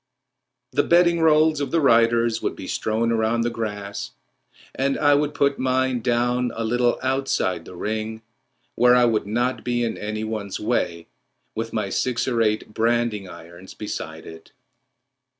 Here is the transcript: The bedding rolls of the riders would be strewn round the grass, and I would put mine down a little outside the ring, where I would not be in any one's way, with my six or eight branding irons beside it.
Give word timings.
The 0.71 0.81
bedding 0.81 1.19
rolls 1.19 1.61
of 1.61 1.69
the 1.69 1.79
riders 1.79 2.41
would 2.41 2.55
be 2.55 2.65
strewn 2.65 3.13
round 3.13 3.43
the 3.43 3.51
grass, 3.51 4.13
and 4.73 4.97
I 4.97 5.13
would 5.13 5.35
put 5.35 5.59
mine 5.59 6.01
down 6.01 6.51
a 6.55 6.63
little 6.63 6.97
outside 7.03 7.65
the 7.65 7.75
ring, 7.75 8.23
where 8.73 8.95
I 8.95 9.05
would 9.05 9.27
not 9.27 9.63
be 9.63 9.83
in 9.83 9.99
any 9.99 10.23
one's 10.23 10.59
way, 10.59 11.05
with 11.53 11.71
my 11.71 11.89
six 11.89 12.27
or 12.27 12.41
eight 12.41 12.73
branding 12.73 13.29
irons 13.29 13.75
beside 13.75 14.25
it. 14.25 14.51